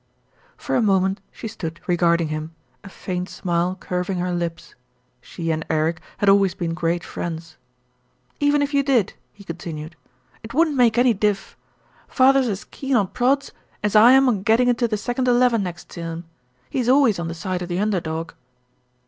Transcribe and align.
For 0.57 0.75
a 0.75 0.81
moment 0.81 1.21
she 1.31 1.47
stood 1.47 1.79
regarding 1.85 2.29
him, 2.29 2.55
a 2.83 2.89
faint 2.89 3.29
smile 3.29 3.75
curving 3.79 4.17
her 4.17 4.33
lips. 4.33 4.73
She 5.21 5.51
and 5.51 5.63
Eric 5.69 6.01
had 6.17 6.27
always 6.27 6.55
been 6.55 6.73
great 6.73 7.03
friends. 7.03 7.55
"Even 8.39 8.63
if 8.63 8.73
you 8.73 8.81
did," 8.81 9.13
he 9.31 9.43
continued, 9.43 9.95
"it 10.41 10.55
wouldn't 10.55 10.75
make 10.75 10.97
any 10.97 11.13
diff. 11.13 11.55
Father's 12.07 12.47
as 12.47 12.63
keen 12.63 12.95
on 12.95 13.09
prods 13.09 13.51
as 13.83 13.95
I 13.95 14.13
am 14.13 14.27
on 14.27 14.41
getting 14.41 14.69
into 14.69 14.87
the 14.87 14.97
second 14.97 15.27
eleven 15.27 15.61
next 15.61 15.87
term. 15.87 16.23
He's 16.71 16.89
always 16.89 17.19
on 17.19 17.27
the 17.27 17.35
side 17.35 17.61
of 17.61 17.69
the 17.69 17.77
under 17.77 17.99
dog." 17.99 18.33